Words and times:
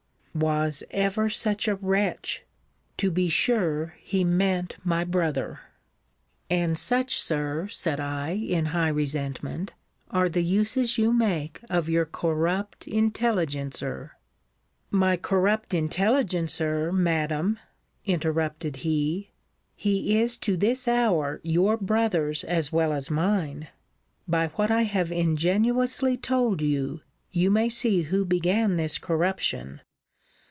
Was 0.33 0.81
ever 0.91 1.27
such 1.27 1.67
a 1.67 1.75
wretch! 1.75 2.45
To 2.95 3.11
be 3.11 3.27
sure 3.27 3.95
he 3.99 4.23
meant 4.23 4.77
my 4.81 5.03
brother! 5.03 5.59
And 6.49 6.77
such, 6.77 7.17
Sir, 7.19 7.67
said 7.67 7.99
I, 7.99 8.29
in 8.29 8.67
high 8.67 8.87
resentment, 8.87 9.73
are 10.09 10.29
the 10.29 10.41
uses 10.41 10.97
you 10.97 11.11
make 11.11 11.59
of 11.69 11.89
your 11.89 12.05
corrupt 12.05 12.87
intelligencer 12.87 14.15
My 14.89 15.17
corrupt 15.17 15.73
intelligencer, 15.73 16.93
Madam! 16.93 17.59
interrupted 18.05 18.77
he, 18.77 19.31
He 19.75 20.17
is 20.17 20.37
to 20.37 20.55
this 20.55 20.87
hour 20.87 21.41
your 21.43 21.75
brother's 21.75 22.45
as 22.45 22.71
well 22.71 22.93
as 22.93 23.11
mine. 23.11 23.67
By 24.29 24.47
what 24.47 24.71
I 24.71 24.83
have 24.83 25.11
ingenuously 25.11 26.15
told 26.15 26.61
you, 26.61 27.01
you 27.33 27.51
may 27.51 27.67
see 27.67 28.03
who 28.03 28.23
began 28.23 28.77
this 28.77 28.97
corruption. 28.97 29.81